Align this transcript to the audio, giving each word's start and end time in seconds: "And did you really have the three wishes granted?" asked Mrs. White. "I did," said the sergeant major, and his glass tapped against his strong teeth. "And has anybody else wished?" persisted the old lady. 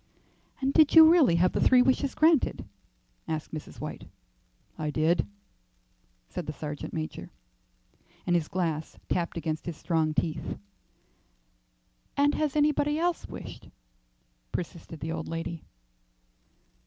"And 0.61 0.73
did 0.73 0.95
you 0.95 1.07
really 1.11 1.35
have 1.35 1.51
the 1.51 1.61
three 1.61 1.83
wishes 1.83 2.15
granted?" 2.15 2.65
asked 3.27 3.51
Mrs. 3.53 3.79
White. 3.79 4.07
"I 4.75 4.89
did," 4.89 5.27
said 6.27 6.47
the 6.47 6.53
sergeant 6.53 6.91
major, 6.91 7.29
and 8.25 8.35
his 8.35 8.47
glass 8.47 8.97
tapped 9.09 9.37
against 9.37 9.67
his 9.67 9.77
strong 9.77 10.15
teeth. 10.15 10.57
"And 12.17 12.33
has 12.33 12.55
anybody 12.55 12.97
else 12.97 13.27
wished?" 13.27 13.69
persisted 14.51 15.01
the 15.01 15.11
old 15.11 15.27
lady. 15.27 15.61